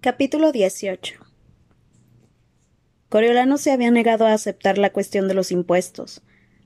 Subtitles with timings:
[0.00, 1.14] Capítulo 18
[3.08, 6.22] Coriolano se había negado a aceptar la cuestión de los impuestos,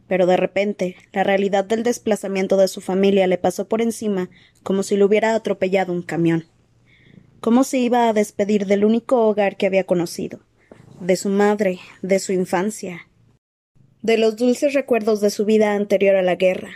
[0.06, 4.28] pero de repente la realidad del desplazamiento de su familia le pasó por encima
[4.62, 6.44] como si lo hubiera atropellado un camión.
[7.40, 10.40] ¿Cómo se iba a despedir del único hogar que había conocido?
[11.00, 13.08] De su madre, de su infancia,
[14.02, 16.72] de los dulces recuerdos de su vida anterior a la guerra.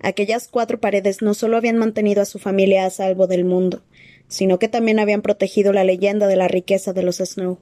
[0.00, 3.82] Aquellas cuatro paredes no solo habían mantenido a su familia a salvo del mundo,
[4.28, 7.58] sino que también habían protegido la leyenda de la riqueza de los Snow.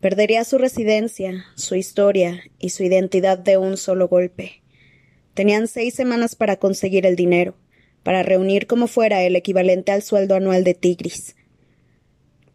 [0.00, 4.62] Perdería su residencia, su historia y su identidad de un solo golpe.
[5.34, 7.56] Tenían seis semanas para conseguir el dinero,
[8.02, 11.34] para reunir como fuera el equivalente al sueldo anual de Tigris,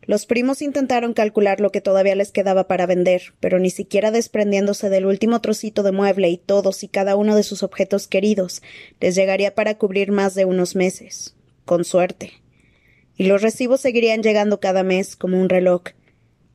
[0.05, 4.89] los primos intentaron calcular lo que todavía les quedaba para vender, pero ni siquiera desprendiéndose
[4.89, 8.61] del último trocito de mueble y todos y cada uno de sus objetos queridos,
[8.99, 11.35] les llegaría para cubrir más de unos meses.
[11.63, 12.42] Con suerte.
[13.15, 15.83] Y los recibos seguirían llegando cada mes, como un reloj.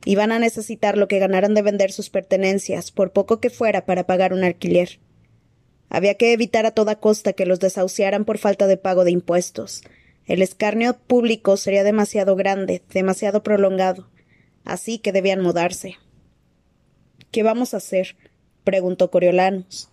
[0.04, 4.06] Iban a necesitar lo que ganaran de vender sus pertenencias, por poco que fuera, para
[4.06, 4.98] pagar un alquiler.
[5.88, 9.82] Había que evitar a toda costa que los desahuciaran por falta de pago de impuestos,
[10.28, 14.10] el escarnio público sería demasiado grande, demasiado prolongado,
[14.62, 15.96] así que debían mudarse.
[17.30, 18.14] ¿Qué vamos a hacer?
[18.62, 19.88] preguntó Coriolanos.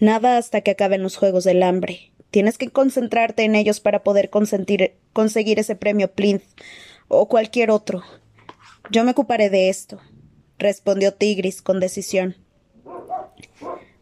[0.00, 2.10] Nada hasta que acaben los Juegos del Hambre.
[2.30, 6.44] Tienes que concentrarte en ellos para poder conseguir ese premio Plinth
[7.08, 8.02] o cualquier otro.
[8.90, 10.00] Yo me ocuparé de esto,
[10.58, 12.36] respondió Tigris con decisión.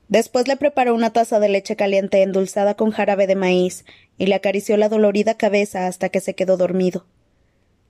[0.09, 3.85] Después le preparó una taza de leche caliente endulzada con jarabe de maíz
[4.19, 7.07] y le acarició la dolorida cabeza hasta que se quedó dormido.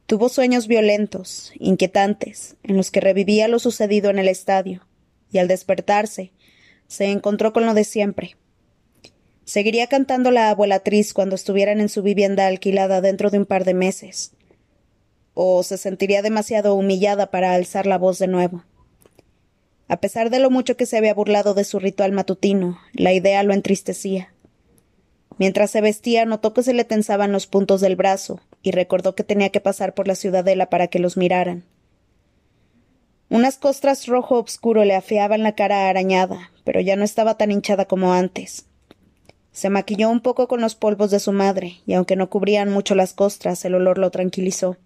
[0.06, 4.86] Tuvo sueños violentos, inquietantes, en los que revivía lo sucedido en el estadio,
[5.32, 6.32] y al despertarse,
[6.86, 8.36] se encontró con lo de siempre.
[9.44, 13.74] Seguiría cantando la abuelatriz cuando estuvieran en su vivienda alquilada dentro de un par de
[13.74, 14.32] meses.
[15.34, 18.64] O se sentiría demasiado humillada para alzar la voz de nuevo.
[19.86, 23.42] A pesar de lo mucho que se había burlado de su ritual matutino, la idea
[23.42, 24.32] lo entristecía.
[25.36, 29.24] Mientras se vestía, notó que se le tensaban los puntos del brazo, y recordó que
[29.24, 31.64] tenía que pasar por la ciudadela para que los miraran.
[33.28, 37.84] Unas costras rojo obscuro le afeaban la cara arañada, pero ya no estaba tan hinchada
[37.84, 38.66] como antes.
[39.54, 42.96] Se maquilló un poco con los polvos de su madre, y aunque no cubrían mucho
[42.96, 44.76] las costras, el olor lo tranquilizó.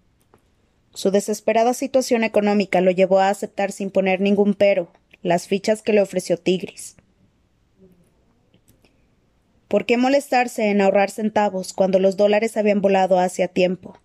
[0.93, 4.91] Su desesperada situación económica lo llevó a aceptar sin poner ningún pero
[5.23, 6.95] las fichas que le ofreció Tigris.
[9.67, 13.97] ¿Por qué molestarse en ahorrar centavos cuando los dólares habían volado hacía tiempo?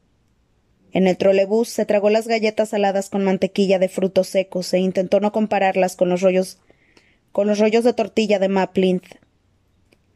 [0.92, 5.20] En el trolebús se tragó las galletas saladas con mantequilla de frutos secos e intentó
[5.20, 6.58] no compararlas con los rollos
[7.32, 9.23] con los rollos de tortilla de Maplinth.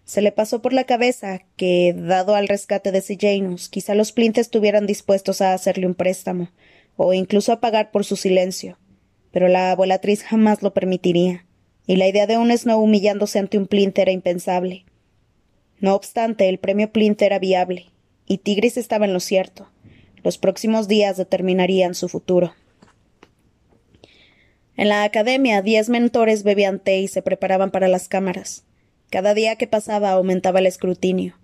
[0.08, 4.38] Se le pasó por la cabeza que, dado al rescate de Janus, quizá los Plinth
[4.38, 6.48] estuvieran dispuestos a hacerle un préstamo,
[6.96, 8.78] o incluso a pagar por su silencio.
[9.32, 11.44] Pero la abuelatriz jamás lo permitiría,
[11.86, 14.86] y la idea de un Snow humillándose ante un Plinth era impensable.
[15.78, 17.90] No obstante, el premio Plinth era viable,
[18.24, 19.68] y Tigris estaba en lo cierto.
[20.24, 22.54] Los próximos días determinarían su futuro.
[24.74, 28.64] En la academia, diez mentores bebían té y se preparaban para las cámaras.
[29.10, 31.38] Cada día que pasaba aumentaba el escrutinio.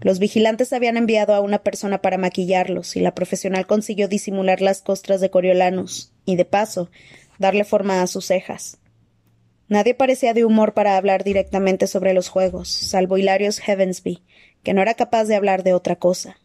[0.00, 4.82] Los vigilantes habían enviado a una persona para maquillarlos, y la profesional consiguió disimular las
[4.82, 6.90] costras de Coriolanus, y de paso,
[7.38, 8.78] darle forma a sus cejas.
[9.68, 14.22] Nadie parecía de humor para hablar directamente sobre los juegos, salvo Hilarius Heavensby,
[14.62, 16.38] que no era capaz de hablar de otra cosa.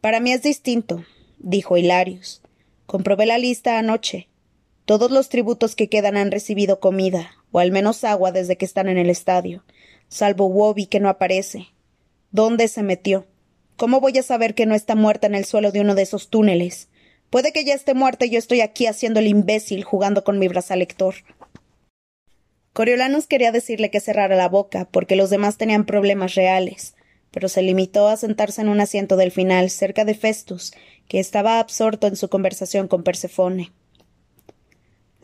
[0.00, 1.04] Para mí es distinto,
[1.38, 2.42] dijo Hilarius.
[2.86, 4.28] Comprobé la lista anoche.
[4.84, 8.86] Todos los tributos que quedan han recibido comida, o al menos agua desde que están
[8.86, 9.64] en el estadio,
[10.08, 11.68] salvo Wobby que no aparece.
[12.30, 13.24] ¿Dónde se metió?
[13.76, 16.28] ¿Cómo voy a saber que no está muerta en el suelo de uno de esos
[16.28, 16.90] túneles?
[17.30, 20.48] Puede que ya esté muerta y yo estoy aquí haciendo el imbécil jugando con mi
[20.48, 21.14] brazalector.
[22.74, 26.94] Coriolanus quería decirle que cerrara la boca, porque los demás tenían problemas reales,
[27.30, 30.74] pero se limitó a sentarse en un asiento del final, cerca de Festus,
[31.08, 33.72] que estaba absorto en su conversación con Persefone.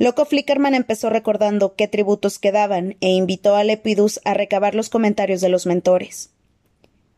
[0.02, 5.40] Loco Flickerman empezó recordando qué tributos quedaban e invitó a Lepidus a recabar los comentarios
[5.40, 6.30] de los mentores.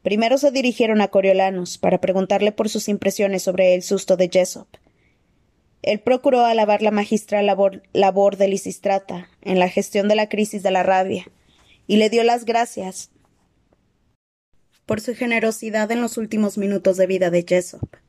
[0.03, 4.69] Primero se dirigieron a Coriolanus para preguntarle por sus impresiones sobre el susto de Jessop.
[5.81, 10.71] Él procuró alabar la magistral labor, de Lisistrata en la gestión de la crisis de
[10.71, 11.25] la rabia
[11.87, 13.11] y le dio las gracias
[14.85, 18.04] por su generosidad en los últimos minutos de vida de Jessop.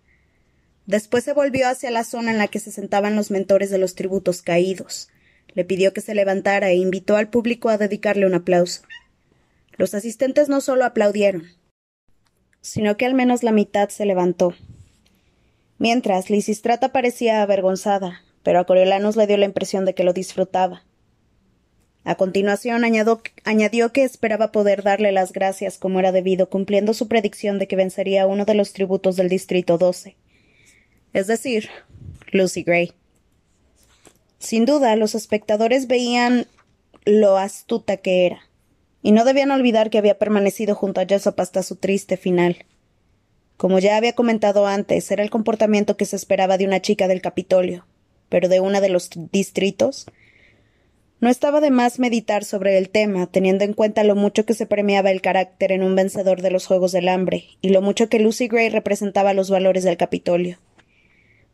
[0.86, 3.96] Después se volvió hacia la zona en la que se sentaban los mentores de los
[3.96, 5.10] tributos caídos.
[5.54, 8.82] Le pidió que se levantara e invitó al público a dedicarle un aplauso.
[9.78, 11.48] Los asistentes no solo aplaudieron,
[12.62, 14.54] sino que al menos la mitad se levantó.
[15.78, 20.84] Mientras, Lisistrata parecía avergonzada, pero a Coriolanus le dio la impresión de que lo disfrutaba.
[22.04, 27.58] A continuación añadió que esperaba poder darle las gracias como era debido, cumpliendo su predicción
[27.58, 30.16] de que vencería uno de los tributos del Distrito 12.
[31.16, 31.70] Es decir,
[32.34, 32.92] Lucy Gray.
[34.38, 36.46] Sin duda, los espectadores veían
[37.06, 38.42] lo astuta que era,
[39.02, 42.66] y no debían olvidar que había permanecido junto a Jessop hasta su triste final.
[43.56, 47.22] Como ya había comentado antes, era el comportamiento que se esperaba de una chica del
[47.22, 47.86] Capitolio,
[48.28, 50.08] pero de una de los distritos.
[51.22, 54.66] No estaba de más meditar sobre el tema, teniendo en cuenta lo mucho que se
[54.66, 58.20] premiaba el carácter en un vencedor de los Juegos del Hambre, y lo mucho que
[58.20, 60.60] Lucy Gray representaba los valores del Capitolio.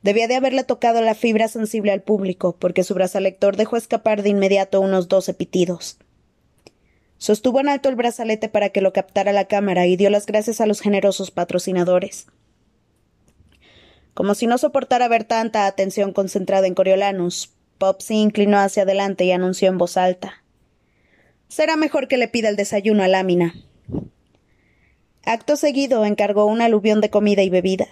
[0.04, 4.30] Debía de haberle tocado la fibra sensible al público, porque su brazalector dejó escapar de
[4.30, 5.98] inmediato unos doce pitidos.
[7.18, 10.60] Sostuvo en alto el brazalete para que lo captara la cámara y dio las gracias
[10.60, 12.26] a los generosos patrocinadores.
[14.16, 19.24] Como si no soportara ver tanta atención concentrada en Coriolanus, Pop se inclinó hacia adelante
[19.26, 20.44] y anunció en voz alta.
[21.48, 23.54] Será mejor que le pida el desayuno a Lámina.
[25.24, 27.88] Acto seguido encargó un aluvión de comida y bebida.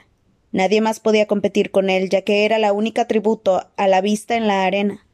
[0.51, 4.35] Nadie más podía competir con él, ya que era la única tributo a la vista
[4.35, 5.05] en la arena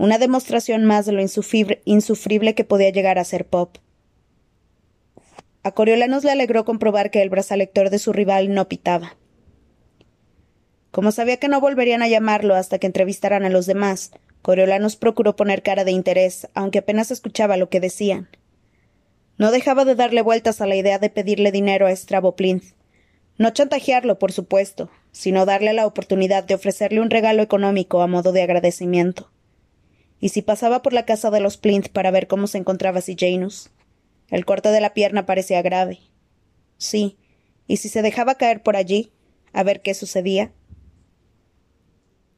[0.00, 3.76] una demostración más de lo insufrible que podía llegar a ser Pop.
[5.62, 9.18] A Coriolanos le alegró comprobar que el brazalector de su rival no pitaba.
[10.90, 15.36] Como sabía que no volverían a llamarlo hasta que entrevistaran a los demás, Coriolanos procuró
[15.36, 18.30] poner cara de interés, aunque apenas escuchaba lo que decían.
[19.36, 22.36] No dejaba de darle vueltas a la idea de pedirle dinero a Strabo
[23.40, 28.32] No chantajearlo, por supuesto, sino darle la oportunidad de ofrecerle un regalo económico a modo
[28.32, 29.30] de agradecimiento
[30.20, 33.70] y si pasaba por la casa de los Plinth para ver cómo se encontraba Janus.
[34.28, 35.98] El corte de la pierna parecía grave.
[36.76, 37.16] Sí,
[37.66, 39.10] y si se dejaba caer por allí,
[39.52, 40.52] a ver qué sucedía.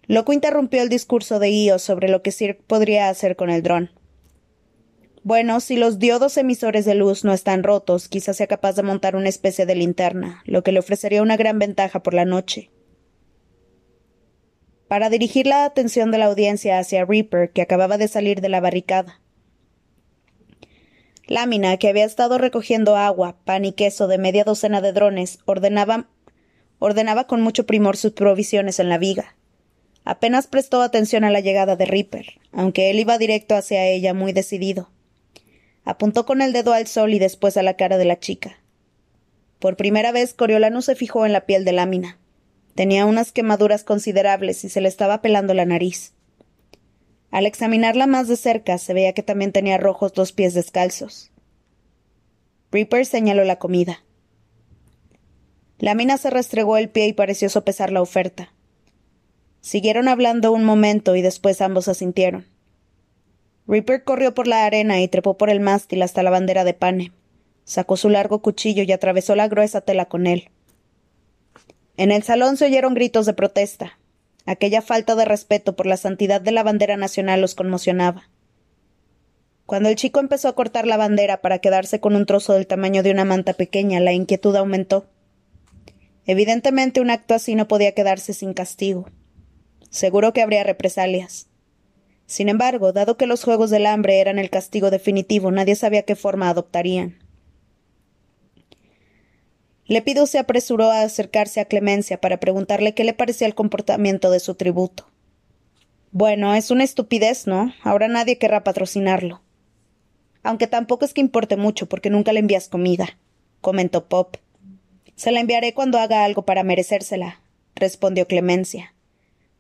[0.07, 3.91] Loco interrumpió el discurso de Io sobre lo que Sir podría hacer con el dron.
[5.25, 9.17] Bueno, si los diodos emisores de luz no están rotos, quizás sea capaz de montar
[9.17, 12.71] una especie de linterna, lo que le ofrecería una gran ventaja por la noche
[14.93, 18.61] para dirigir la atención de la audiencia hacia Reaper, que acababa de salir de la
[18.61, 19.23] barricada.
[21.27, 26.11] Lámina, que había estado recogiendo agua, pan y queso de media docena de drones, ordenaba,
[26.79, 29.35] ordenaba con mucho primor sus provisiones en la viga.
[30.05, 34.35] Apenas prestó atención a la llegada de Reaper, aunque él iba directo hacia ella muy
[34.35, 34.91] decidido.
[35.85, 38.59] Apuntó con el dedo al sol y después a la cara de la chica.
[39.59, 42.19] Por primera vez Coriolano se fijó en la piel de Lámina.
[42.75, 46.15] Tenía unas quemaduras considerables y se le estaba pelando la nariz.
[47.31, 51.31] Al examinarla más de cerca se veía que también tenía rojos dos pies descalzos.
[52.71, 54.03] Reaper señaló la comida.
[55.79, 58.53] La mina se restregó el pie y pareció sopesar la oferta.
[59.61, 62.47] Siguieron hablando un momento y después ambos asintieron.
[63.73, 67.11] Reaper corrió por la arena y trepó por el mástil hasta la bandera de Pane.
[67.65, 70.51] Sacó su largo cuchillo y atravesó la gruesa tela con él.
[71.97, 73.99] En el salón se oyeron gritos de protesta.
[74.45, 78.29] Aquella falta de respeto por la santidad de la bandera nacional los conmocionaba.
[79.65, 83.03] Cuando el chico empezó a cortar la bandera para quedarse con un trozo del tamaño
[83.03, 85.07] de una manta pequeña, la inquietud aumentó.
[86.27, 89.09] Evidentemente un acto así no podía quedarse sin castigo.
[89.89, 91.49] Seguro que habría represalias.
[92.33, 96.17] Sin embargo, dado que los Juegos del Hambre eran el castigo definitivo, nadie sabía qué
[96.17, 97.19] forma adoptarían.
[99.85, 104.41] Lepido se apresuró a acercarse a Clemencia para preguntarle qué le parecía el comportamiento de
[104.41, 105.11] su tributo.
[106.11, 107.75] Bueno, es una estupidez, ¿no?
[107.83, 109.43] Ahora nadie querrá patrocinarlo.
[110.43, 113.19] Aunque tampoco es que importe mucho, porque nunca le envías comida,
[113.61, 114.39] comentó Pop.
[115.17, 117.43] Se la enviaré cuando haga algo para merecérsela,
[117.75, 118.95] respondió Clemencia.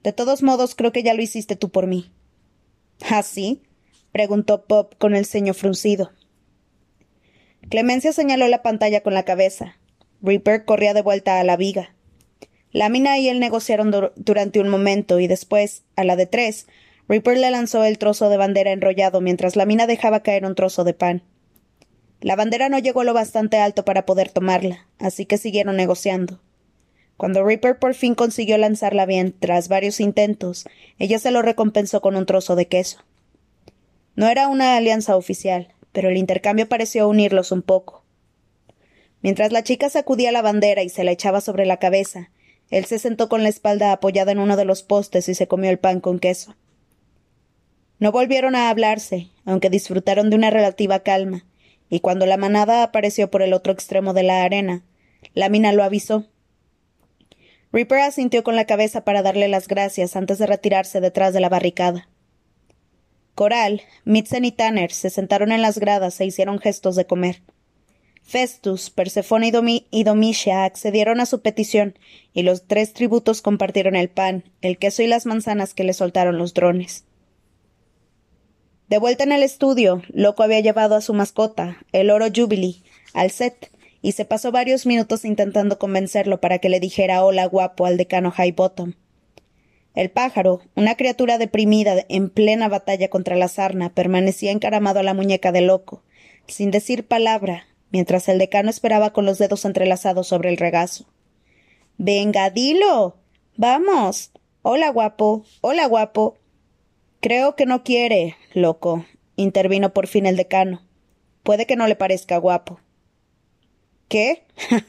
[0.03, 2.11] De todos modos, creo que ya lo hiciste tú por mí.
[3.11, 3.63] ¿Ah, sí?
[4.13, 6.13] preguntó Pop con el ceño fruncido.
[7.69, 9.77] Clemencia señaló la pantalla con la cabeza.
[10.21, 11.95] Reaper corría de vuelta a la viga.
[12.71, 16.67] Lámina y él negociaron durante un momento y después, a la de tres,
[17.09, 20.95] Reaper le lanzó el trozo de bandera enrollado mientras Lámina dejaba caer un trozo de
[20.95, 21.23] pan.
[22.21, 26.41] La bandera no llegó lo bastante alto para poder tomarla, así que siguieron negociando.
[27.23, 30.65] Cuando Reaper por fin consiguió lanzarla bien, tras varios intentos,
[30.99, 32.99] ella se lo recompensó con un trozo de queso.
[34.17, 38.03] No era una alianza oficial, pero el intercambio pareció unirlos un poco.
[39.21, 42.31] Mientras la chica sacudía la bandera y se la echaba sobre la cabeza,
[42.71, 45.71] él se sentó con la espalda apoyada en uno de los postes y se comió
[45.71, 46.57] el pan con queso.
[48.01, 51.47] No volvieron a hablarse, aunque disfrutaron de una relativa calma,
[51.89, 54.83] y cuando la manada apareció por el otro extremo de la arena,
[55.35, 56.27] la mina lo avisó.
[57.73, 61.49] Reaper asintió con la cabeza para darle las gracias antes de retirarse detrás de la
[61.49, 62.09] barricada.
[63.35, 67.43] Coral, Mitzen y Tanner se sentaron en las gradas e hicieron gestos de comer.
[68.23, 69.53] Festus, Persefone
[69.91, 71.99] y, Domitia accedieron a su petición,
[72.33, 76.39] y los tres tributos compartieron el pan, el queso y las manzanas que le soltaron
[76.39, 77.05] los drones.
[78.89, 82.83] De vuelta en el estudio, Loco había llevado a su mascota, el oro Jubilee,
[83.15, 83.71] al set,
[84.03, 88.35] y se pasó varios minutos intentando convencerlo para que le dijera hola guapo al decano
[88.37, 88.95] Highbottom.
[89.95, 95.15] El pájaro, una criatura deprimida en plena batalla contra la sarna, permanecía encaramado a la
[95.15, 96.03] muñeca de loco,
[96.47, 101.07] sin decir palabra, mientras el decano esperaba con los dedos entrelazados sobre el regazo.
[101.99, 103.19] Venga, dilo.
[103.57, 104.33] Vamos.
[104.63, 105.45] Hola, guapo.
[105.61, 106.39] Hola, guapo.
[107.21, 109.05] Creo que no quiere, loco,
[109.37, 110.83] intervino por fin el decano.
[111.43, 112.81] Puede que no le parezca guapo.
[114.13, 114.45] ¿Qué?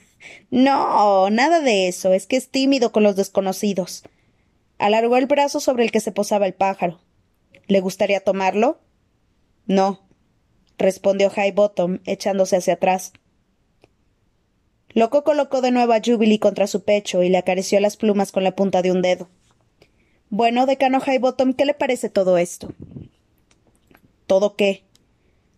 [0.52, 2.12] no, nada de eso.
[2.12, 4.04] Es que es tímido con los desconocidos.
[4.80, 7.00] Alargó el brazo sobre el que se posaba el pájaro.
[7.68, 8.82] ¿Le gustaría tomarlo?
[9.66, 10.06] No,
[10.78, 13.14] respondió Highbottom, echándose hacia atrás.
[14.90, 18.44] Loco colocó de nuevo a Jubilee contra su pecho y le acarició las plumas con
[18.44, 19.30] la punta de un dedo.
[20.30, 22.74] Bueno, decano Highbottom, ¿qué le parece todo esto?
[24.28, 24.84] ¿Todo qué?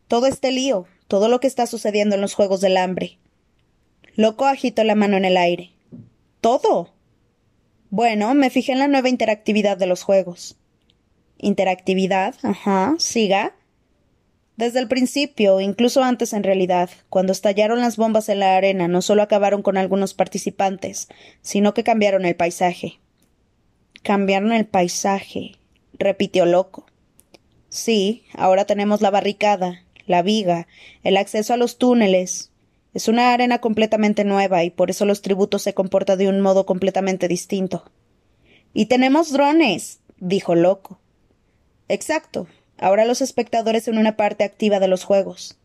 [0.07, 3.17] Todo este lío, todo lo que está sucediendo en los Juegos del Hambre.
[4.15, 5.71] Loco agitó la mano en el aire.
[6.41, 6.93] ¿Todo?
[7.89, 10.57] Bueno, me fijé en la nueva interactividad de los juegos.
[11.37, 12.35] ¿Interactividad?
[12.43, 12.95] Ajá.
[12.97, 13.55] Siga.
[14.55, 19.01] Desde el principio, incluso antes en realidad, cuando estallaron las bombas en la arena, no
[19.01, 21.09] solo acabaron con algunos participantes,
[21.41, 22.99] sino que cambiaron el paisaje.
[24.01, 25.57] Cambiaron el paisaje,
[25.99, 26.85] repitió loco.
[27.67, 30.67] Sí, ahora tenemos la barricada, la viga,
[31.03, 32.51] el acceso a los túneles,
[32.95, 36.65] es una arena completamente nueva y por eso los tributos se comportan de un modo
[36.65, 37.83] completamente distinto.
[38.73, 40.97] Y tenemos drones, dijo Loco.
[41.89, 42.47] Exacto.
[42.77, 45.57] Ahora los espectadores son una parte activa de los juegos.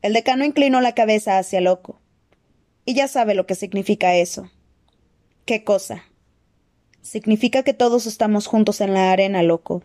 [0.00, 2.00] El decano inclinó la cabeza hacia Loco.
[2.86, 4.50] Y ya sabe lo que significa eso.
[5.44, 6.02] ¿Qué cosa?
[7.02, 9.82] Significa que todos estamos juntos en la arena, loco,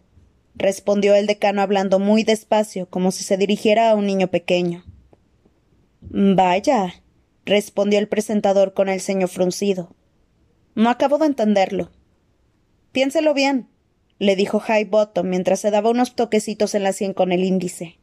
[0.56, 4.86] respondió el decano hablando muy despacio, como si se dirigiera a un niño pequeño.
[6.02, 6.94] Vaya,
[7.46, 9.96] respondió el presentador con el ceño fruncido.
[10.76, 11.92] No acabo de entenderlo.
[12.92, 13.68] Piénselo bien,
[14.20, 18.00] le dijo High Bottom mientras se daba unos toquecitos en la sien con el índice.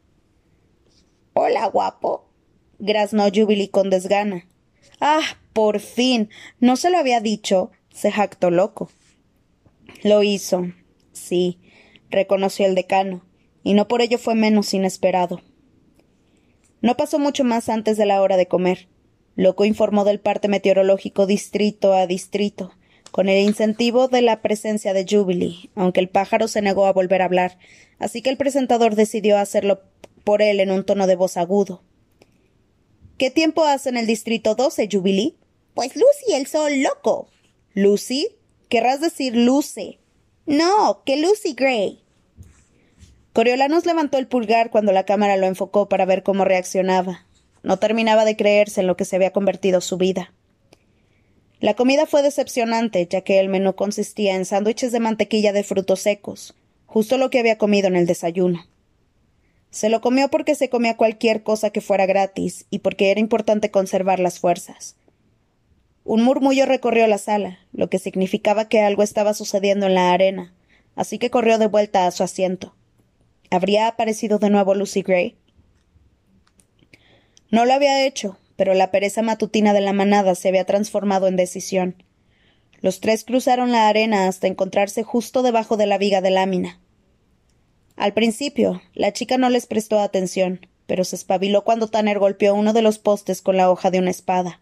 [1.35, 2.29] Hola, guapo,
[2.79, 4.47] graznó Jubilee con desgana.
[5.01, 5.23] Ah,
[5.53, 6.31] por fin.
[6.61, 7.71] No se lo había dicho.
[7.93, 8.91] se jactó loco.
[10.03, 10.67] Lo hizo.
[11.13, 11.61] Sí,
[12.11, 13.25] reconoció el decano,
[13.63, 15.41] y no por ello fue menos inesperado.
[16.85, 18.89] No pasó mucho más antes de la hora de comer.
[19.37, 22.75] Loco informó del parte meteorológico distrito a distrito,
[23.11, 27.23] con el incentivo de la presencia de Jubilee, aunque el pájaro se negó a volver
[27.23, 27.57] a hablar,
[27.99, 29.81] así que el presentador decidió hacerlo
[30.25, 31.83] por él en un tono de voz agudo.
[33.17, 35.37] ¿Qué tiempo hace en el distrito 12, Jubilee?
[35.73, 37.29] Pues Lucy el sol loco.
[37.73, 38.29] ¿Lucy?
[38.69, 40.01] Querrás decir Luce.
[40.45, 42.04] No, que Lucy Gray.
[43.35, 47.27] Coriolanos levantó el pulgar cuando la cámara lo enfocó para ver cómo reaccionaba.
[47.65, 50.33] No terminaba de creerse en lo que se había convertido su vida.
[51.59, 55.99] La comida fue decepcionante, ya que el menú consistía en sándwiches de mantequilla de frutos
[55.99, 56.55] secos,
[56.87, 58.69] justo lo que había comido en el desayuno.
[59.71, 63.73] Se lo comió porque se comía cualquier cosa que fuera gratis y porque era importante
[63.73, 64.95] conservar las fuerzas.
[66.05, 70.55] Un murmullo recorrió la sala, lo que significaba que algo estaba sucediendo en la arena,
[70.95, 72.77] así que corrió de vuelta a su asiento.
[73.55, 75.37] ¿Habría aparecido de nuevo Lucy Gray?
[77.53, 81.37] No lo había hecho, pero la pereza matutina de la manada se había transformado en
[81.37, 82.03] decisión.
[82.81, 86.81] Los tres cruzaron la arena hasta encontrarse justo debajo de la viga de lámina.
[87.95, 92.73] Al principio, la chica no les prestó atención, pero se espabiló cuando Tanner golpeó uno
[92.73, 94.59] de los postes con la hoja de una espada.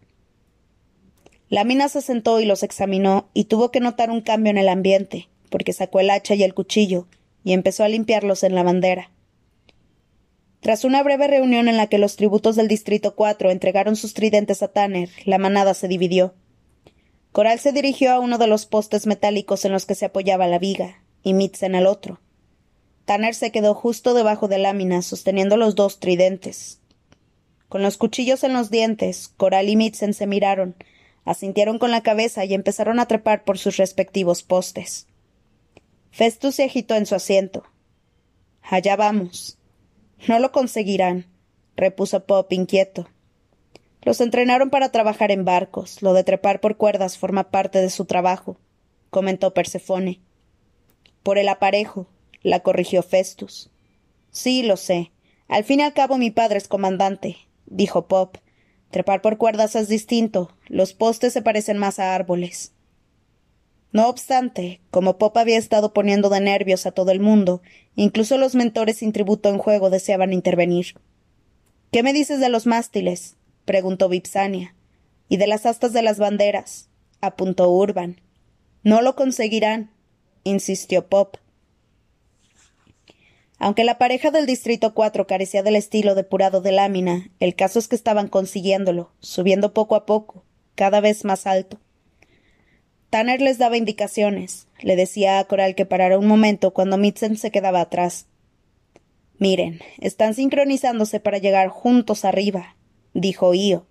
[1.49, 5.29] Lámina se sentó y los examinó y tuvo que notar un cambio en el ambiente,
[5.49, 7.07] porque sacó el hacha y el cuchillo,
[7.43, 9.11] y empezó a limpiarlos en la bandera.
[10.59, 14.63] Tras una breve reunión en la que los tributos del Distrito 4 entregaron sus tridentes
[14.63, 16.35] a Tanner, la manada se dividió.
[17.33, 20.59] Coral se dirigió a uno de los postes metálicos en los que se apoyaba la
[20.59, 22.21] viga, y Mitzen al otro.
[23.05, 26.79] Tanner se quedó justo debajo de Lámina, sosteniendo los dos tridentes.
[27.67, 30.75] Con los cuchillos en los dientes, Coral y Mitzen se miraron,
[31.25, 35.07] asintieron con la cabeza y empezaron a trepar por sus respectivos postes.
[36.13, 37.63] Festus se agitó en su asiento.
[38.61, 39.57] Allá vamos.
[40.27, 41.25] No lo conseguirán,
[41.75, 43.09] repuso Pop inquieto.
[44.03, 46.03] Los entrenaron para trabajar en barcos.
[46.03, 48.59] Lo de trepar por cuerdas forma parte de su trabajo,
[49.09, 50.21] comentó Persefone.
[51.23, 52.05] Por el aparejo,
[52.43, 53.71] la corrigió Festus.
[54.29, 55.11] Sí, lo sé.
[55.47, 58.37] Al fin y al cabo mi padre es comandante, dijo Pop.
[58.91, 60.55] Trepar por cuerdas es distinto.
[60.67, 62.72] Los postes se parecen más a árboles.
[63.93, 67.61] No obstante, como Pop había estado poniendo de nervios a todo el mundo,
[67.95, 70.95] incluso los mentores sin tributo en juego deseaban intervenir.
[71.91, 73.37] ¿Qué me dices de los mástiles?
[73.65, 74.75] preguntó Vipsania.
[75.29, 76.89] Y de las astas de las banderas,
[77.21, 78.19] apuntó Urban.
[78.81, 79.91] No lo conseguirán,
[80.43, 81.37] insistió Pop.
[83.59, 87.87] Aunque la pareja del Distrito 4 carecía del estilo depurado de lámina, el caso es
[87.87, 91.79] que estaban consiguiéndolo, subiendo poco a poco, cada vez más alto.
[93.13, 94.65] Tanner les daba indicaciones.
[94.81, 98.25] Le decía a Coral que parara un momento cuando Mitzen se quedaba atrás.
[99.37, 102.75] Miren, están sincronizándose para llegar juntos arriba,
[103.13, 103.85] dijo Io.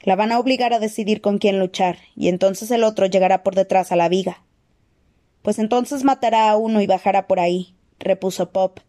[0.00, 3.54] La van a obligar a decidir con quién luchar, y entonces el otro llegará por
[3.54, 4.42] detrás a la viga.
[5.42, 8.80] Pues entonces matará a uno y bajará por ahí, repuso Pop.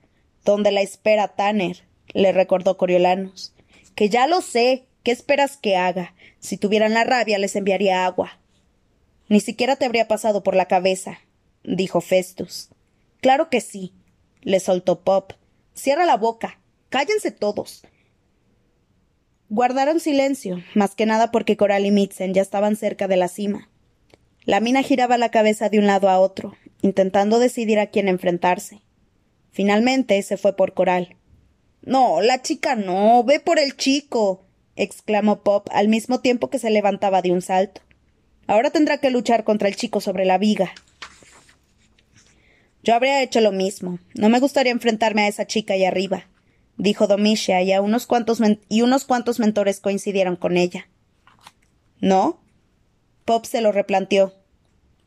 [0.46, 3.54] Donde la espera Tanner, le recordó Coriolanus.
[3.94, 4.86] Que ya lo sé.
[5.04, 6.16] ¿Qué esperas que haga?
[6.40, 8.40] Si tuvieran la rabia les enviaría agua.
[9.28, 11.20] Ni siquiera te habría pasado por la cabeza,
[11.64, 12.70] dijo Festus.
[13.22, 13.94] Claro que sí,
[14.42, 15.34] le soltó Pop.
[15.74, 16.60] Cierra la boca.
[16.90, 17.84] Cállense todos.
[19.50, 23.70] Guardaron silencio, más que nada porque Coral y Mitzen ya estaban cerca de la cima.
[24.44, 28.82] La mina giraba la cabeza de un lado a otro, intentando decidir a quién enfrentarse.
[29.52, 31.16] Finalmente se fue por Coral.
[31.82, 34.46] No, la chica no, ve por el chico.
[34.76, 37.82] exclamó Pop al mismo tiempo que se levantaba de un salto.
[38.48, 40.74] Ahora tendrá que luchar contra el chico sobre la viga.
[42.84, 44.00] Yo habría hecho lo mismo.
[44.14, 46.28] No me gustaría enfrentarme a esa chica ahí arriba,
[46.78, 50.88] dijo Domitia, y, unos cuantos y unos cuantos mentores coincidieron con ella.
[52.00, 52.42] ¿No?
[53.26, 54.36] Pop se lo replanteó.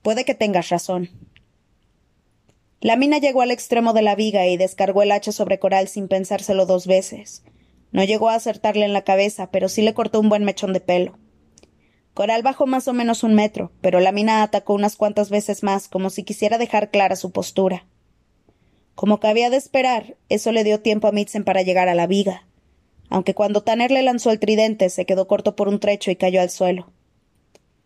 [0.03, 1.11] Puede que tengas razón.
[2.81, 6.09] La mina llegó al extremo de la viga y descargó el hacha sobre Coral sin
[6.09, 7.43] pensárselo dos veces.
[7.93, 10.81] No llegó a acertarle en la cabeza, pero sí le cortó un buen mechón de
[10.81, 11.19] pelo.
[12.19, 15.87] Coral bajó más o menos un metro, pero la mina atacó unas cuantas veces más,
[15.87, 17.87] como si quisiera dejar clara su postura.
[18.97, 22.45] Como cabía de esperar, eso le dio tiempo a Mitzen para llegar a la viga,
[23.09, 26.41] aunque cuando Tanner le lanzó el tridente se quedó corto por un trecho y cayó
[26.41, 26.91] al suelo.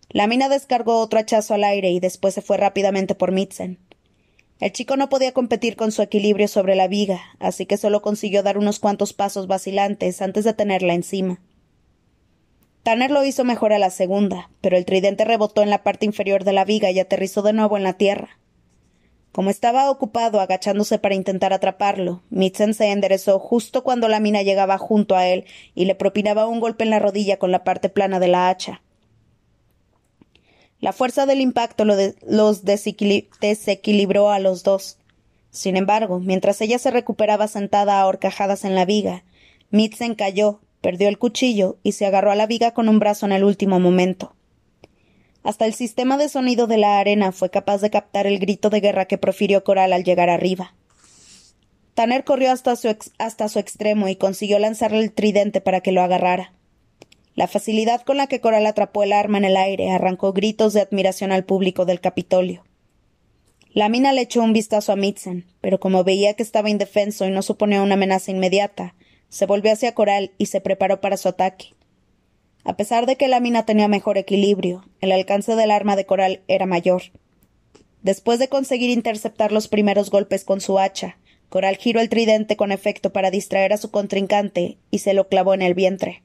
[0.08, 3.80] La mina descargó otro hachazo al aire y después se fue rápidamente por Mitzen.
[4.60, 8.42] El chico no podía competir con su equilibrio sobre la viga, así que solo consiguió
[8.42, 11.38] dar unos cuantos pasos vacilantes antes de tenerla encima.
[12.82, 16.44] Tanner lo hizo mejor a la segunda, pero el tridente rebotó en la parte inferior
[16.44, 18.38] de la viga y aterrizó de nuevo en la tierra.
[19.30, 24.76] Como estaba ocupado agachándose para intentar atraparlo, Mitzen se enderezó justo cuando la mina llegaba
[24.78, 28.20] junto a él y le propinaba un golpe en la rodilla con la parte plana
[28.20, 28.82] de la hacha.
[30.80, 34.98] La fuerza del impacto los desequilibró a los dos.
[35.50, 39.22] Sin embargo, mientras ella se recuperaba sentada a horcajadas en la viga,
[39.70, 43.32] Mitzen cayó, perdió el cuchillo y se agarró a la viga con un brazo en
[43.32, 44.34] el último momento.
[45.42, 48.80] Hasta el sistema de sonido de la arena fue capaz de captar el grito de
[48.80, 50.74] guerra que profirió Coral al llegar arriba.
[51.94, 56.02] Tanner corrió hasta su, hasta su extremo y consiguió lanzarle el tridente para que lo
[56.02, 56.52] agarrara.
[57.34, 60.82] La facilidad con la que Coral atrapó el arma en el aire arrancó gritos de
[60.82, 62.64] admiración al público del Capitolio.
[63.72, 67.30] La mina le echó un vistazo a Mitzen, pero como veía que estaba indefenso y
[67.30, 68.94] no suponía una amenaza inmediata,
[69.32, 71.68] se volvió hacia Coral y se preparó para su ataque.
[72.64, 76.42] A pesar de que la mina tenía mejor equilibrio, el alcance del arma de Coral
[76.48, 77.04] era mayor.
[78.02, 81.16] Después de conseguir interceptar los primeros golpes con su hacha,
[81.48, 85.54] Coral giró el tridente con efecto para distraer a su contrincante y se lo clavó
[85.54, 86.22] en el vientre.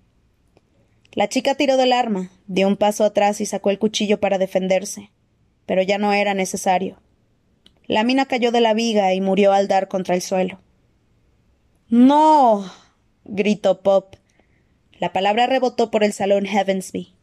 [1.13, 5.11] La chica tiró del arma, dio un paso atrás y sacó el cuchillo para defenderse.
[5.65, 6.97] Pero ya no era necesario.
[7.85, 10.59] La mina cayó de la viga y murió al dar contra el suelo.
[11.87, 12.69] No.
[13.27, 14.15] Gritó Pop.
[14.99, 17.13] La palabra rebotó por el salón Heavensby.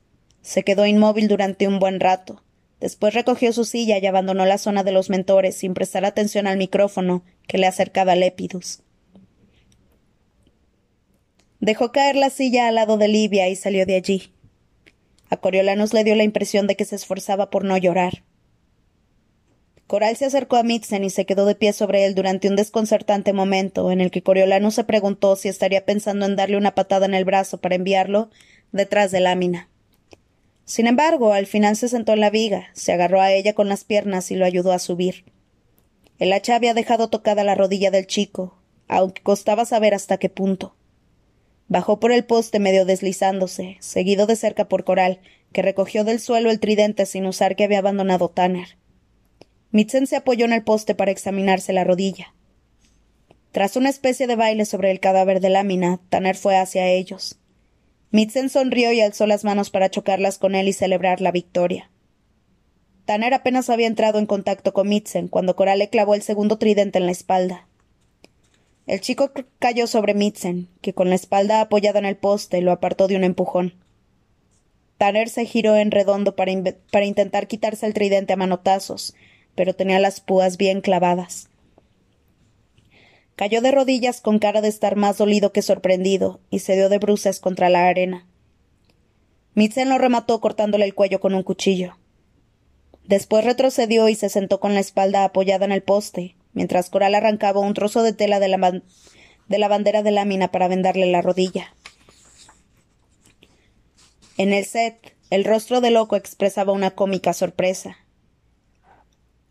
[0.42, 2.42] Se quedó inmóvil durante un buen rato.
[2.80, 6.58] Después recogió su silla y abandonó la zona de los mentores sin prestar atención al
[6.58, 8.80] micrófono que le acercaba Lépidus.
[11.60, 14.34] Dejó caer la silla al lado de Livia y salió de allí.
[15.30, 18.22] A Coriolanus le dio la impresión de que se esforzaba por no llorar.
[19.86, 23.32] Coral se acercó a Mitzen y se quedó de pie sobre él durante un desconcertante
[23.32, 27.14] momento en el que Coriolanus se preguntó si estaría pensando en darle una patada en
[27.14, 28.30] el brazo para enviarlo
[28.72, 29.68] detrás de Lámina.
[30.64, 33.84] Sin embargo, al final se sentó en la viga, se agarró a ella con las
[33.84, 35.26] piernas y lo ayudó a subir.
[36.18, 38.56] El hacha había dejado tocada la rodilla del chico,
[38.88, 40.74] aunque costaba saber hasta qué punto.
[41.68, 45.20] Bajó por el poste medio deslizándose, seguido de cerca por Coral,
[45.52, 48.76] que recogió del suelo el tridente sin usar que había abandonado Tanner.
[49.74, 52.32] Mitzen se apoyó en el poste para examinarse la rodilla.
[53.50, 57.40] Tras una especie de baile sobre el cadáver de lámina, Tanner fue hacia ellos.
[58.12, 61.90] Mitzen sonrió y alzó las manos para chocarlas con él y celebrar la victoria.
[63.04, 67.00] Tanner apenas había entrado en contacto con Mitzen cuando Coral le clavó el segundo tridente
[67.00, 67.66] en la espalda.
[68.86, 73.08] El chico cayó sobre Mitzen, que con la espalda apoyada en el poste lo apartó
[73.08, 73.74] de un empujón.
[74.98, 76.52] Tanner se giró en redondo para,
[76.92, 79.14] para intentar quitarse el tridente a manotazos,
[79.54, 81.48] pero tenía las púas bien clavadas.
[83.36, 86.98] Cayó de rodillas con cara de estar más dolido que sorprendido y se dio de
[86.98, 88.26] bruces contra la arena.
[89.54, 91.96] Mitzen lo remató cortándole el cuello con un cuchillo.
[93.04, 97.60] Después retrocedió y se sentó con la espalda apoyada en el poste, mientras Coral arrancaba
[97.60, 98.82] un trozo de tela de la,
[99.48, 101.74] de la bandera de lámina para vendarle la rodilla.
[104.36, 107.98] En el set, el rostro de Loco expresaba una cómica sorpresa.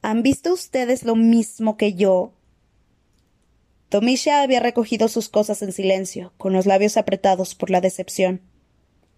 [0.05, 2.33] ¿Han visto ustedes lo mismo que yo?
[3.87, 8.41] Tomisha había recogido sus cosas en silencio, con los labios apretados por la decepción.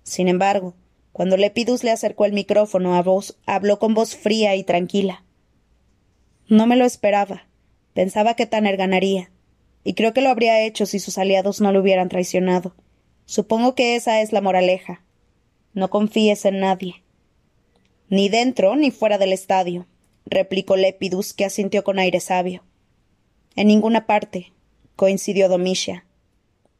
[0.04, 0.76] Sin embargo,
[1.12, 5.24] cuando Lepidus le acercó el micrófono a voz, habló con voz fría y tranquila.
[6.50, 7.48] No me lo esperaba.
[7.96, 9.32] Pensaba que Tanner ganaría.
[9.84, 12.76] Y creo que lo habría hecho si sus aliados no lo hubieran traicionado.
[13.26, 15.04] Supongo que esa es la moraleja.
[15.74, 17.02] No confíes en nadie.
[18.08, 19.88] Ni dentro ni fuera del estadio,
[20.26, 22.64] replicó Lepidus, que asintió con aire sabio.
[23.56, 24.54] En ninguna parte,
[24.96, 26.06] coincidió Domitia.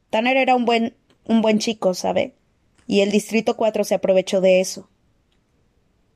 [0.10, 2.34] Tanner era un buen, un buen chico, ¿sabe?
[2.88, 4.90] Y el Distrito 4 se aprovechó de eso.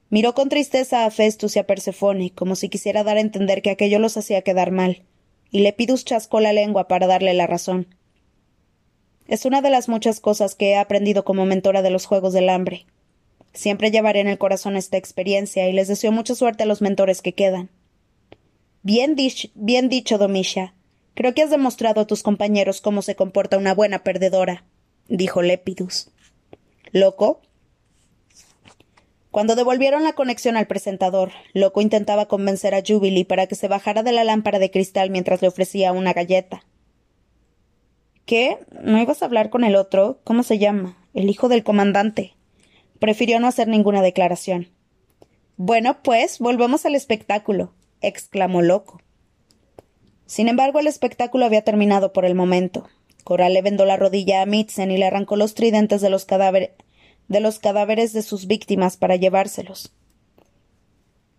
[0.10, 3.70] Miró con tristeza a Festus y a Persefone, como si quisiera dar a entender que
[3.70, 5.04] aquello los hacía quedar mal,
[5.52, 7.96] y Lepidus chascó la lengua para darle la razón.
[9.28, 12.50] Es una de las muchas cosas que he aprendido como mentora de los Juegos del
[12.50, 12.88] Hambre.
[13.54, 17.22] Siempre llevaré en el corazón esta experiencia y les deseo mucha suerte a los mentores
[17.22, 17.70] que quedan.
[18.84, 19.16] Bien,
[19.56, 20.74] bien dicho, Domisha.
[21.16, 24.64] Creo que has demostrado a tus compañeros cómo se comporta una buena perdedora,
[25.08, 26.12] dijo Lepidus.
[26.92, 27.42] ¿Loco?
[29.32, 34.02] Cuando devolvieron la conexión al presentador, Loco intentaba convencer a Jubilee para que se bajara
[34.02, 36.64] de la lámpara de cristal mientras le ofrecía una galleta.
[38.26, 38.58] ¿Qué?
[38.82, 40.20] ¿No ibas a hablar con el otro?
[40.24, 40.98] ¿Cómo se llama?
[41.14, 42.36] El hijo del comandante.
[43.00, 44.68] Prefirió no hacer ninguna declaración.
[45.58, 49.02] Bueno, pues, volvemos al espectáculo, exclamó Loco.
[50.26, 52.88] Sin embargo, el espectáculo había terminado por el momento.
[53.24, 57.40] Coral le vendó la rodilla a Mitzen y le arrancó los tridentes de los, de
[57.40, 59.94] los cadáveres de sus víctimas para llevárselos.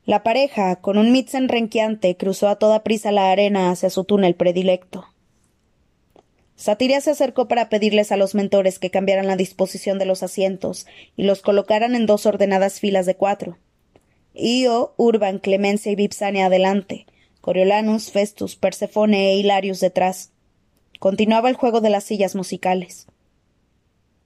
[0.05, 4.35] La pareja, con un Mitzen renqueante, cruzó a toda prisa la arena hacia su túnel
[4.35, 5.07] predilecto.
[6.61, 10.87] Satiria se acercó para pedirles a los mentores que cambiaran la disposición de los asientos
[11.16, 13.57] y los colocaran en dos ordenadas filas de cuatro.
[14.35, 17.07] Io, Urban, Clemencia y Vipsania adelante,
[17.40, 20.33] Coriolanus, Festus, Persefone e Hilarius detrás.
[20.99, 23.07] Continuaba el juego de las sillas musicales.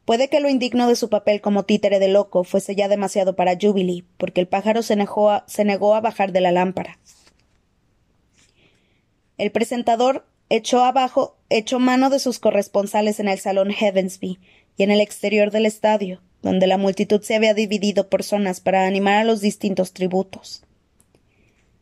[0.05, 3.57] Puede que lo indigno de su papel como títere de loco fuese ya demasiado para
[3.61, 6.99] Jubilee, porque el pájaro se negó, a, se negó a bajar de la lámpara.
[9.39, 14.39] El presentador echó abajo, echó mano de sus corresponsales en el salón Heavensby
[14.77, 18.87] y en el exterior del estadio, donde la multitud se había dividido por zonas para
[18.87, 20.63] animar a los distintos tributos.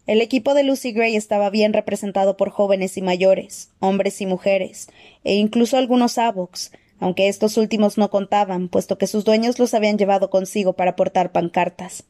[0.06, 4.88] El equipo de Lucy Gray estaba bien representado por jóvenes y mayores, hombres y mujeres,
[5.22, 9.98] e incluso algunos Avox, aunque estos últimos no contaban, puesto que sus dueños los habían
[9.98, 12.04] llevado consigo para portar pancartas.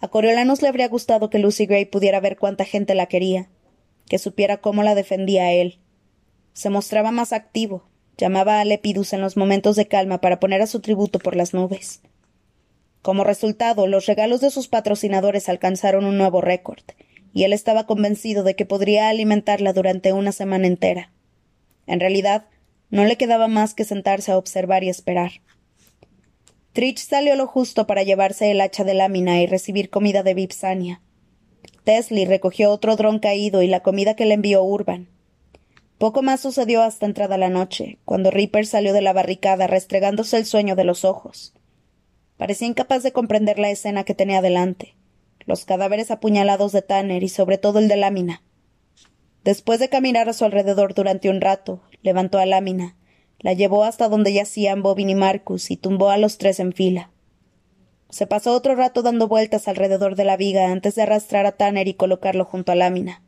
[0.00, 3.48] A Coriolanus le habría gustado que Lucy Gray pudiera ver cuánta gente la quería,
[4.08, 5.78] que supiera cómo la defendía a él.
[6.52, 10.66] Se mostraba más activo, llamaba a Lepidus en los momentos de calma para poner a
[10.66, 12.00] su tributo por las nubes.
[13.02, 16.82] Como resultado, los regalos de sus patrocinadores alcanzaron un nuevo récord,
[17.32, 21.12] y él estaba convencido de que podría alimentarla durante una semana entera.
[21.86, 22.46] En realidad,
[22.90, 25.32] no le quedaba más que sentarse a observar y esperar.
[26.72, 31.00] Trich salió lo justo para llevarse el hacha de lámina y recibir comida de Vipsania.
[32.26, 35.08] Recogió otro dron caído y la comida que le envió Urban.
[35.96, 40.44] Poco más sucedió hasta entrada la noche, cuando Reaper salió de la barricada restregándose el
[40.44, 41.54] sueño de los ojos.
[42.36, 44.96] Parecía incapaz de comprender la escena que tenía delante.
[45.46, 48.42] Los cadáveres apuñalados de Tanner y sobre todo el de Lámina.
[49.42, 52.96] Después de caminar a su alrededor durante un rato, levantó a Lámina,
[53.38, 57.10] la llevó hasta donde yacían Bobin y Marcus y tumbó a los tres en fila.
[58.10, 61.88] Se pasó otro rato dando vueltas alrededor de la viga antes de arrastrar a Tanner
[61.88, 63.22] y colocarlo junto a Lámina.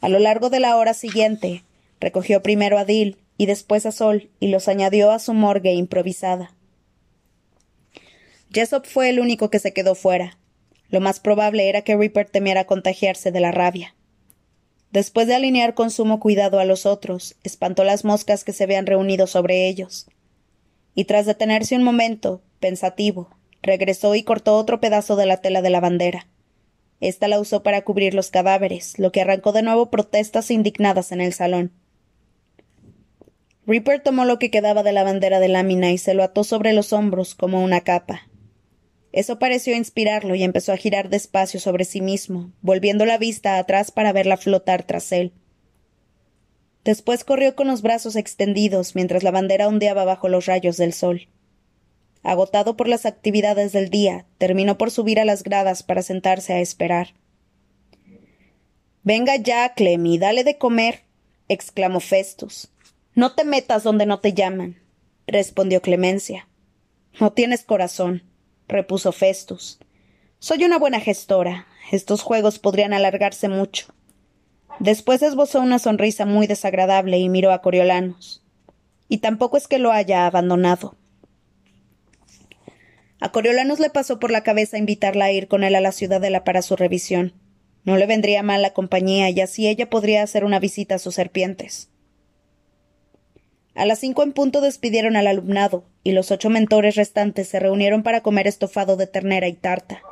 [0.00, 1.64] A lo largo de la hora siguiente,
[1.98, 6.54] recogió primero a Dill y después a Sol, y los añadió a su morgue improvisada.
[8.52, 10.36] Jessop fue el único que se quedó fuera.
[10.90, 13.94] Lo más probable era que Ripper temiera contagiarse de la rabia.
[14.90, 18.86] Después de alinear con sumo cuidado a los otros, espantó las moscas que se habían
[18.86, 20.06] reunido sobre ellos.
[20.94, 23.30] Y tras detenerse un momento, pensativo,
[23.62, 26.26] regresó y cortó otro pedazo de la tela de la bandera.
[27.00, 31.20] Esta la usó para cubrir los cadáveres, lo que arrancó de nuevo protestas indignadas en
[31.20, 31.72] el salón.
[33.66, 36.72] Ripper tomó lo que quedaba de la bandera de lámina y se lo ató sobre
[36.72, 38.28] los hombros como una capa.
[39.12, 43.90] Eso pareció inspirarlo y empezó a girar despacio sobre sí mismo, volviendo la vista atrás
[43.90, 45.32] para verla flotar tras él.
[46.84, 51.28] Después corrió con los brazos extendidos mientras la bandera ondeaba bajo los rayos del sol.
[52.22, 56.60] Agotado por las actividades del día, terminó por subir a las gradas para sentarse a
[56.60, 57.14] esperar.
[59.02, 61.04] Venga ya, Clemi, dale de comer,
[61.48, 62.70] exclamó Festus.
[63.14, 64.78] No te metas donde no te llaman,
[65.26, 66.48] respondió Clemencia.
[67.18, 68.30] No tienes corazón
[68.70, 69.78] repuso Festus.
[70.38, 71.66] Soy una buena gestora.
[71.92, 73.86] Estos juegos podrían alargarse mucho.
[74.78, 78.42] Después esbozó una sonrisa muy desagradable y miró a Coriolanos.
[79.08, 80.96] Y tampoco es que lo haya abandonado.
[83.20, 86.42] A Coriolanos le pasó por la cabeza invitarla a ir con él a la ciudadela
[86.42, 87.34] para su revisión.
[87.84, 91.14] No le vendría mal la compañía y así ella podría hacer una visita a sus
[91.14, 91.90] serpientes.
[93.74, 98.02] A las cinco en punto despidieron al alumnado, y los ocho mentores restantes se reunieron
[98.02, 100.02] para comer estofado de ternera y tarta.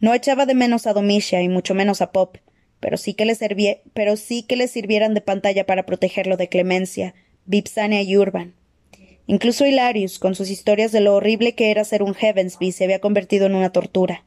[0.00, 2.38] No echaba de menos a Domitia y mucho menos a Pop,
[2.80, 7.14] pero sí que le, pero sí que le sirvieran de pantalla para protegerlo de Clemencia,
[7.46, 8.54] Vipsania y Urban.
[9.26, 13.00] Incluso Hilarius, con sus historias de lo horrible que era ser un Heavensby, se había
[13.00, 14.24] convertido en una tortura.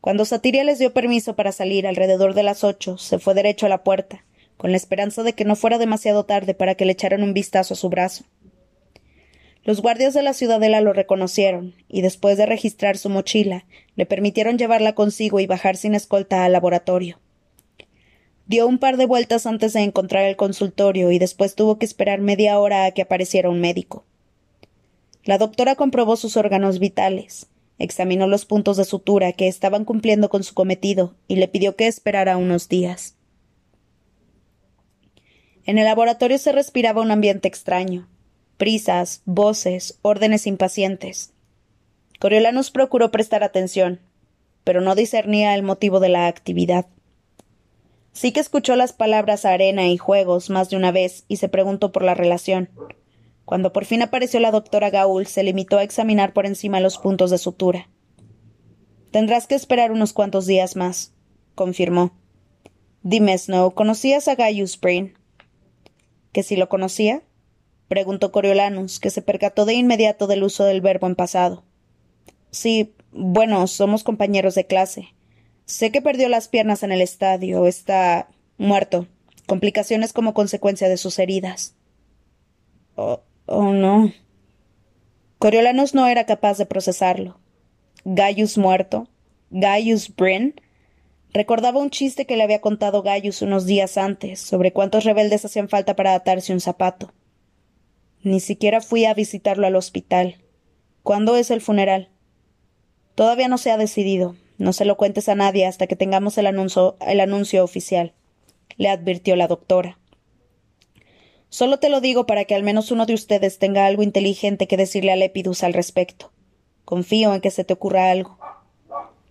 [0.00, 3.68] Cuando Satiria les dio permiso para salir alrededor de las ocho, se fue derecho a
[3.68, 4.24] la puerta,
[4.56, 7.74] con la esperanza de que no fuera demasiado tarde para que le echaran un vistazo
[7.74, 8.24] a su brazo.
[9.64, 14.56] Los guardias de la ciudadela lo reconocieron, y después de registrar su mochila, le permitieron
[14.56, 17.20] llevarla consigo y bajar sin escolta al laboratorio.
[18.48, 22.20] Dio un par de vueltas antes de encontrar el consultorio y después tuvo que esperar
[22.20, 24.06] media hora a que apareciera un médico.
[25.22, 30.44] La doctora comprobó sus órganos vitales, examinó los puntos de sutura que estaban cumpliendo con
[30.44, 33.16] su cometido y le pidió que esperara unos días.
[35.66, 38.08] En el laboratorio se respiraba un ambiente extraño.
[38.56, 41.34] Prisas, voces, órdenes impacientes.
[42.18, 44.00] Coriolanus procuró prestar atención,
[44.64, 46.86] pero no discernía el motivo de la actividad.
[48.12, 51.92] Sí que escuchó las palabras arena y juegos más de una vez y se preguntó
[51.92, 52.70] por la relación.
[53.44, 57.30] Cuando por fin apareció la doctora Gaul, se limitó a examinar por encima los puntos
[57.30, 57.88] de sutura.
[59.10, 61.14] Tendrás que esperar unos cuantos días más,
[61.54, 62.12] confirmó.
[63.02, 65.14] Dime, Snow, ¿conocías a Gaius Brain?
[66.32, 67.22] ¿Que si lo conocía?
[67.88, 71.64] preguntó Coriolanus, que se percató de inmediato del uso del verbo en pasado.
[72.50, 75.14] Sí, bueno, somos compañeros de clase.
[75.68, 77.66] Sé que perdió las piernas en el estadio.
[77.66, 79.06] Está muerto.
[79.46, 81.74] Complicaciones como consecuencia de sus heridas.
[82.96, 84.10] Oh, oh no.
[85.38, 87.38] Coriolanus no era capaz de procesarlo.
[88.06, 89.08] Gaius muerto.
[89.50, 90.54] Gaius Bryn
[91.34, 95.68] Recordaba un chiste que le había contado Gaius unos días antes sobre cuántos rebeldes hacían
[95.68, 97.12] falta para atarse un zapato.
[98.22, 100.38] Ni siquiera fui a visitarlo al hospital.
[101.02, 102.08] ¿Cuándo es el funeral?
[103.14, 104.36] Todavía no se ha decidido.
[104.58, 108.12] No se lo cuentes a nadie hasta que tengamos el anuncio, el anuncio oficial,
[108.76, 109.98] le advirtió la doctora.
[111.48, 114.76] Solo te lo digo para que al menos uno de ustedes tenga algo inteligente que
[114.76, 116.30] decirle a Lepidus al respecto.
[116.84, 118.38] Confío en que se te ocurra algo.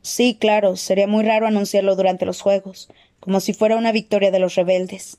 [0.02, 4.40] Sí, claro, sería muy raro anunciarlo durante los Juegos, como si fuera una victoria de
[4.40, 5.18] los rebeldes.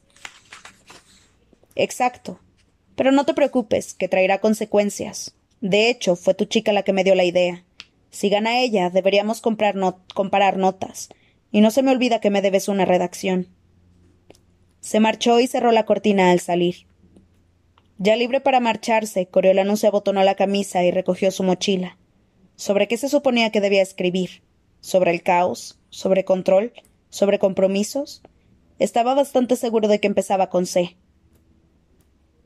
[1.75, 2.41] Exacto.
[2.97, 5.35] Pero no te preocupes, que traerá consecuencias.
[5.61, 7.65] De hecho, fue tu chica la que me dio la idea.
[8.11, 9.75] Si gana ella, deberíamos comprar
[10.15, 11.09] comparar notas.
[11.51, 13.49] Y no se me olvida que me debes una redacción.
[14.81, 16.87] Se marchó y cerró la cortina al salir.
[17.99, 21.99] Ya libre para marcharse, Coriolano se abotonó la camisa y recogió su mochila.
[22.57, 24.43] ¿Sobre qué se suponía que debía escribir?
[24.81, 26.73] sobre el caos, sobre control,
[27.11, 28.23] sobre compromisos,
[28.79, 30.97] estaba bastante seguro de que empezaba con C.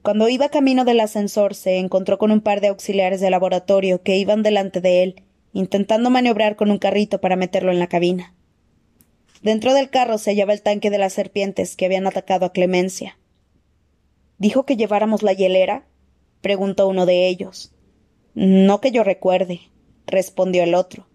[0.02, 4.16] Cuando iba camino del ascensor se encontró con un par de auxiliares de laboratorio que
[4.16, 5.22] iban delante de él,
[5.52, 8.34] intentando maniobrar con un carrito para meterlo en la cabina.
[9.42, 13.18] Dentro del carro se hallaba el tanque de las serpientes que habían atacado a Clemencia.
[14.38, 15.86] ¿Dijo que lleváramos la hielera?
[16.40, 17.72] preguntó uno de ellos.
[18.34, 19.60] No que yo recuerde,
[20.06, 21.06] respondió el otro.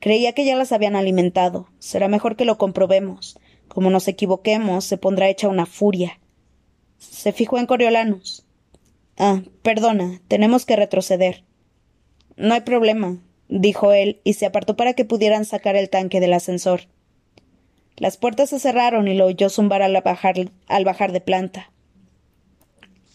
[0.00, 1.68] Creía que ya las habían alimentado.
[1.78, 3.38] Será mejor que lo comprobemos.
[3.68, 6.20] Como nos equivoquemos, se pondrá hecha una furia.
[6.98, 8.44] Se fijó en Coriolanus.
[9.16, 11.44] Ah, perdona, tenemos que retroceder.
[12.36, 13.18] No hay problema,
[13.60, 16.82] dijo él, y se apartó para que pudieran sacar el tanque del ascensor.
[17.96, 20.36] Las puertas se cerraron y lo oyó zumbar al bajar,
[20.66, 21.70] al bajar de planta.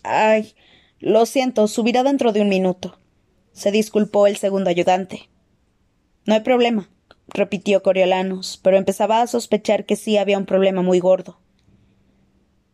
[0.04, 0.54] Ay,
[1.00, 3.00] lo siento, subirá dentro de un minuto.
[3.52, 5.30] Se disculpó el segundo ayudante.
[6.26, 6.90] No hay problema,
[7.30, 11.40] repitió Coriolanus, pero empezaba a sospechar que sí había un problema muy gordo.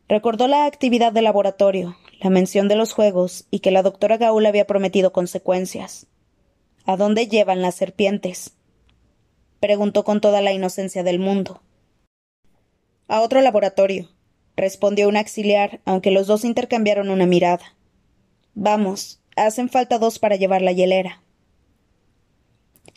[0.09, 4.45] Recordó la actividad del laboratorio, la mención de los juegos y que la doctora Gaul
[4.45, 6.07] había prometido consecuencias.
[6.85, 8.53] ¿A dónde llevan las serpientes?
[9.59, 11.61] preguntó con toda la inocencia del mundo.
[13.07, 14.09] A otro laboratorio,
[14.57, 17.75] respondió un auxiliar, aunque los dos intercambiaron una mirada.
[18.53, 21.23] Vamos, hacen falta dos para llevar la hielera.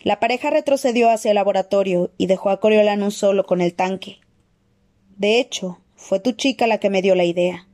[0.00, 4.18] La pareja retrocedió hacia el laboratorio y dejó a Coriolanus solo con el tanque.
[5.16, 7.68] De hecho, fue tu chica la que me dio la idea.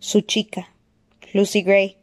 [0.00, 0.74] Su chica,
[1.32, 1.99] Lucy Gray,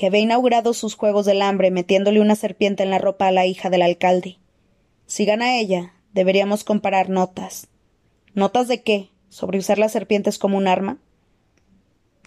[0.00, 3.44] que había inaugurado sus juegos del hambre metiéndole una serpiente en la ropa a la
[3.44, 4.38] hija del alcalde.
[5.04, 7.68] Si gana ella, deberíamos comparar notas.
[8.32, 9.10] ¿Notas de qué?
[9.28, 10.96] ¿Sobre usar las serpientes como un arma?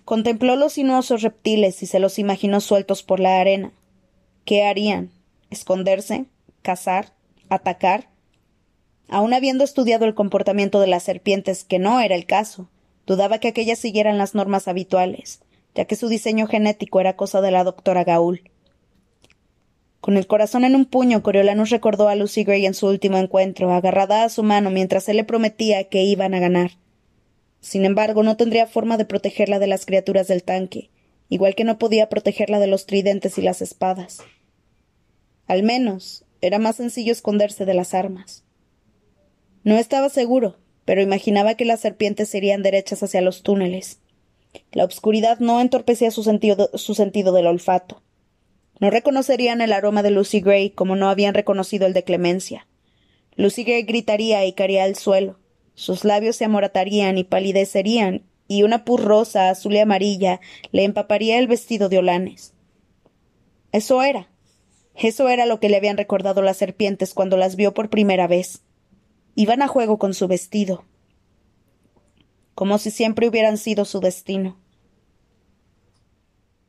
[0.05, 3.71] Contempló los sinuosos reptiles y se los imaginó sueltos por la arena.
[4.45, 5.09] ¿Qué harían?
[5.49, 6.25] ¿Esconderse?
[6.62, 7.13] ¿Cazar?
[7.49, 8.07] ¿Atacar?
[9.09, 12.69] Aun habiendo estudiado el comportamiento de las serpientes, que no era el caso,
[13.07, 15.41] dudaba que aquellas siguieran las normas habituales,
[15.75, 18.49] ya que su diseño genético era cosa de la doctora Gaul.
[20.01, 23.71] Con el corazón en un puño, Coriolanus recordó a Lucy Gray en su último encuentro,
[23.71, 26.71] agarrada a su mano mientras él le prometía que iban a ganar.
[27.62, 30.89] Sin embargo, no tendría forma de protegerla de las criaturas del tanque,
[31.29, 34.19] igual que no podía protegerla de los tridentes y las espadas.
[35.47, 38.43] Al menos, era más sencillo esconderse de las armas.
[39.63, 44.01] No estaba seguro, pero imaginaba que las serpientes serían derechas hacia los túneles.
[44.72, 48.02] La obscuridad no entorpecía su sentido, del olfato.
[48.80, 52.68] No reconocerían el aroma de Lucy Gray como no habían reconocido el de Clemencia.
[53.36, 55.39] Lucy Gray gritaría y caería al suelo.
[55.76, 60.39] Sus labios se amoratarían y palidecerían, y una pus rosa, azul y amarilla
[60.72, 62.54] le empaparía el vestido de Olanes.
[63.72, 64.30] Eso era.
[64.96, 68.62] Eso era lo que le habían recordado las serpientes cuando las vio por primera vez.
[69.36, 70.86] Iban a juego con su vestido.
[72.56, 74.58] Como si siempre hubieran sido su destino.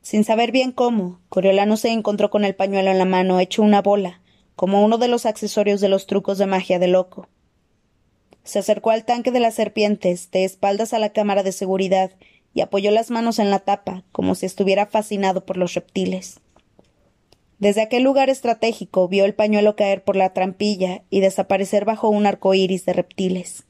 [0.01, 3.81] Sin saber bien cómo, Coriolano se encontró con el pañuelo en la mano hecho una
[3.81, 4.21] bola,
[4.55, 7.27] como uno de los accesorios de los trucos de magia de loco.
[8.43, 12.11] Se acercó al tanque de las serpientes, de espaldas a la cámara de seguridad,
[12.53, 16.39] y apoyó las manos en la tapa, como si estuviera fascinado por los reptiles.
[17.57, 22.25] Desde aquel lugar estratégico vio el pañuelo caer por la trampilla y desaparecer bajo un
[22.25, 23.65] arco iris de reptiles.